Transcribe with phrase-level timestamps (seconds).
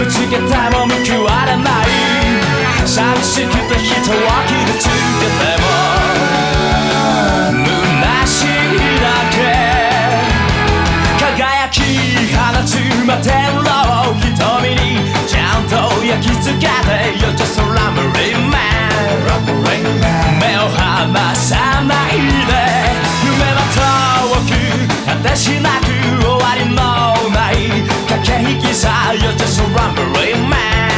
[0.00, 1.86] ぶつけても報われない。
[2.86, 4.16] 寂しくて人を
[4.48, 5.68] 傷つけても。
[7.52, 8.48] 虚しい
[9.04, 9.36] だけ。
[11.20, 11.76] 輝き
[12.32, 13.68] 放つ摩天楼
[14.16, 14.80] 瞳に
[15.28, 18.56] ちゃんと焼き付けて You're just a lumbering man
[20.40, 22.12] 目を離さない
[22.48, 22.52] で。
[23.22, 24.50] 夢は遠く
[25.04, 25.84] 果てしなく
[26.24, 26.80] 終わりの
[27.28, 27.39] ない
[28.08, 30.90] 駆け引きさ You're just a lumbering man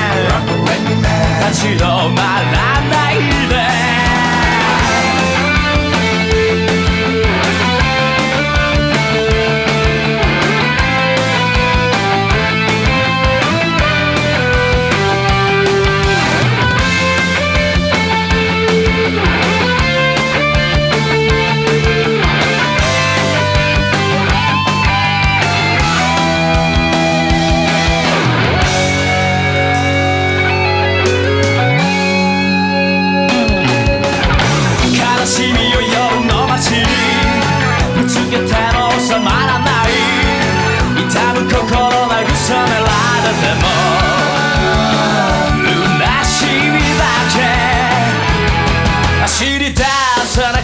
[1.49, 2.23] 立ち止ま
[2.53, 3.15] らない
[3.49, 4.12] で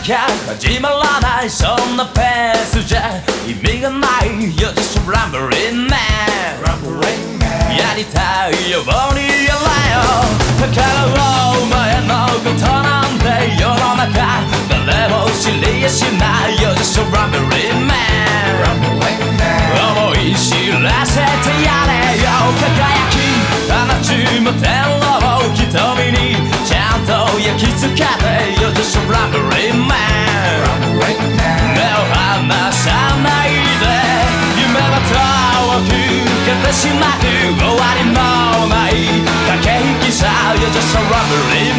[0.07, 7.37] きゃ始まらないそんなペースじゃ意味がない You're just a rambling man
[7.76, 8.83] やりたいよう
[9.14, 10.00] にやれよ
[10.61, 11.12] だから
[11.52, 13.24] お前のことなんて
[13.61, 14.42] 世の中
[14.87, 17.98] 誰も知りやしない You're just a rambling man
[20.00, 21.24] 思い知らせて
[21.62, 22.24] やれよ
[22.59, 23.14] 輝き
[23.68, 24.64] 放つ摩天
[25.00, 25.04] 楼
[25.54, 25.66] 瞳
[26.12, 28.04] にちゃんと焼き付けて
[28.61, 30.47] You're just a rambling man
[36.77, 37.25] しなく
[37.57, 38.91] 終わりのない
[39.47, 41.76] 駆け引きさ You're just a rambling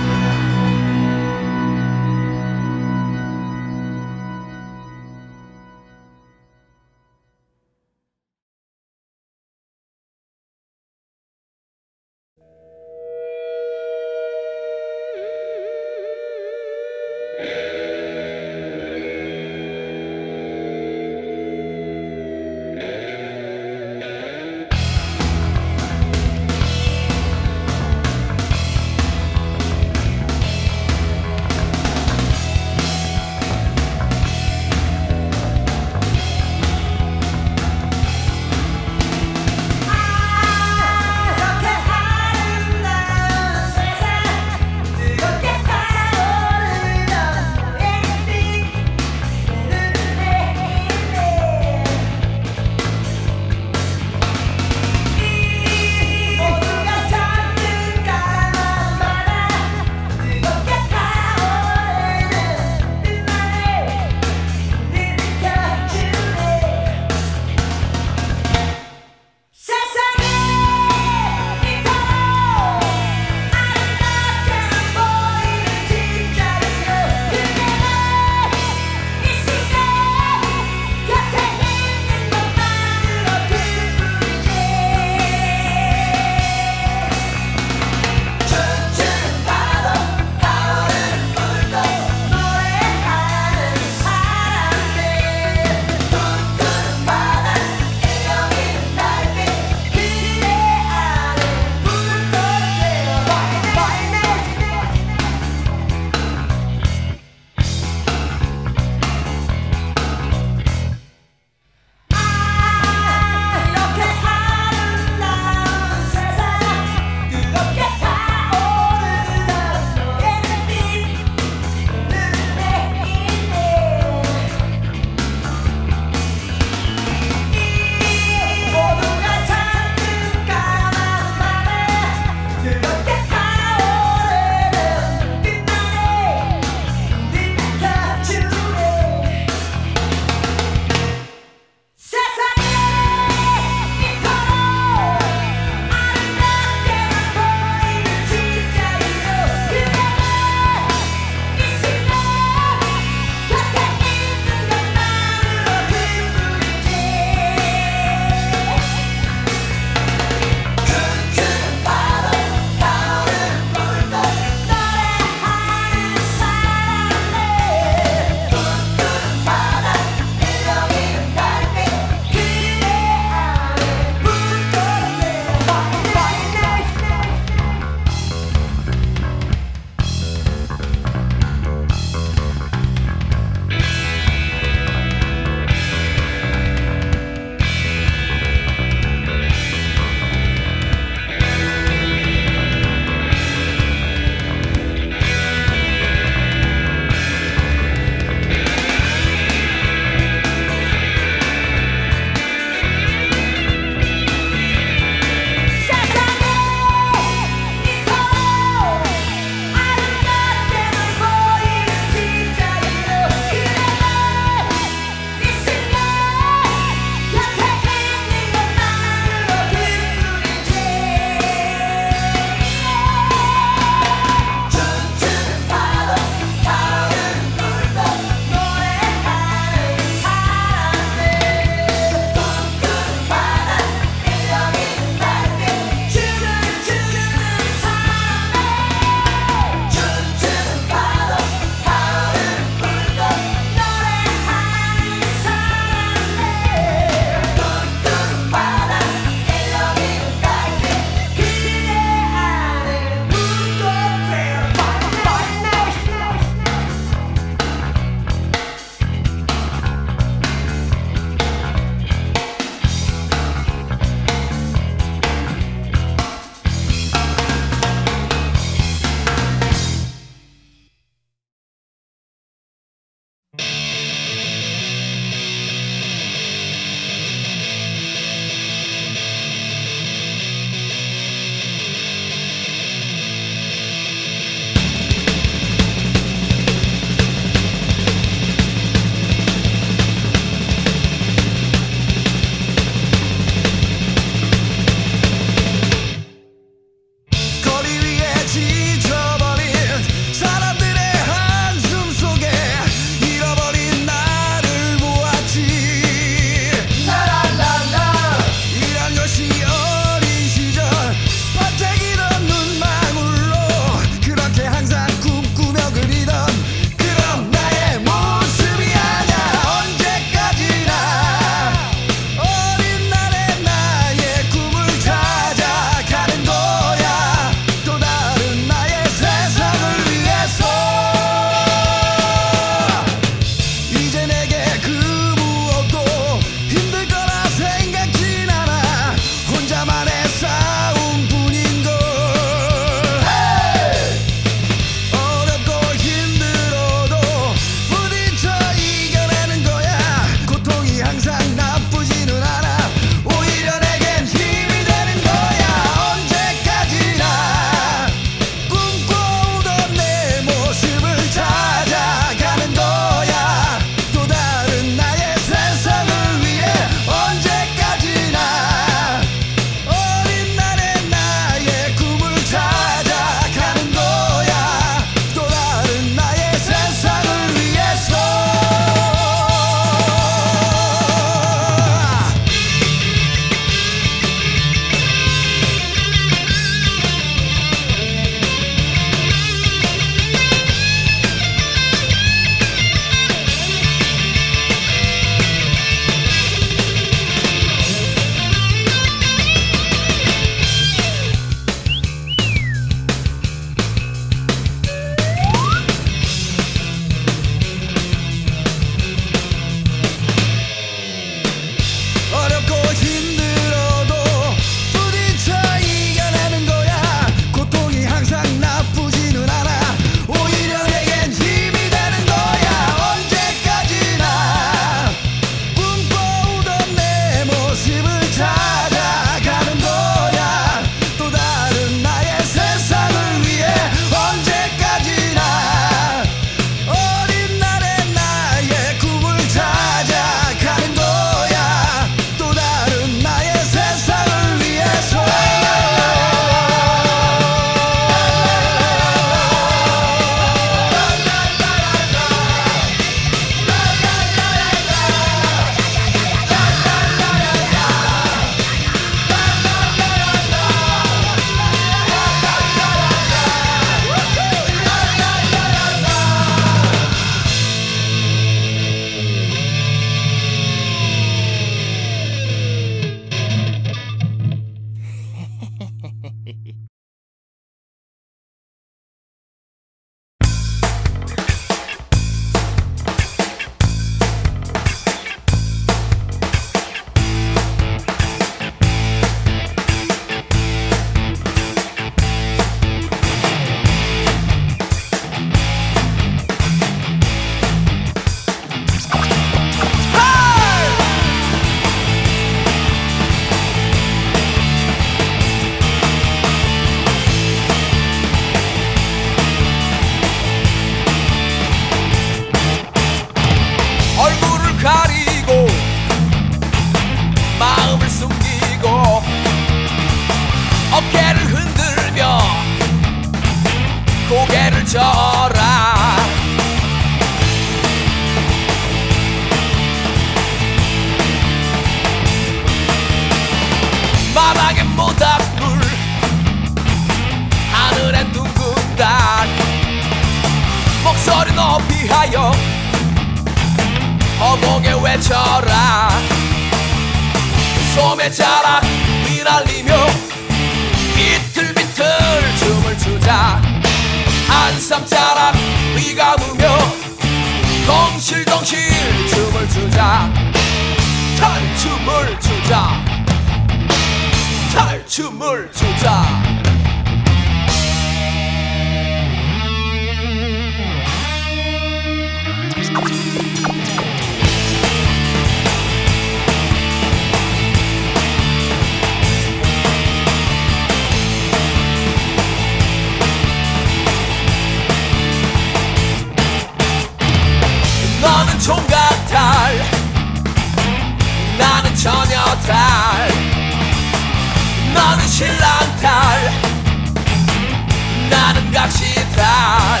[598.32, 600.00] 나는 각시달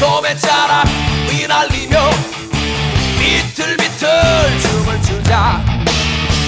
[0.00, 0.86] 소매자락
[1.30, 2.10] 휘날리며
[3.20, 4.08] 비틀비틀
[4.60, 5.64] 춤을 추자.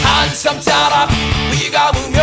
[0.03, 1.09] 한삼자락
[1.53, 2.19] 휘감으며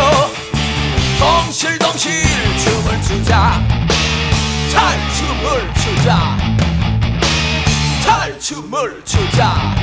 [1.19, 2.11] 덩실덩실
[2.57, 3.61] 춤을 추자.
[4.73, 6.37] 탈춤을 추자.
[8.05, 9.75] 탈춤을 추자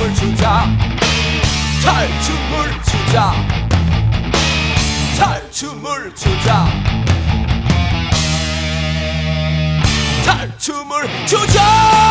[0.00, 0.66] 춤을 추자.
[1.84, 3.32] 탈춤을 추자.
[5.18, 6.66] 탈춤을 추자.
[10.24, 12.09] 탈춤을 추자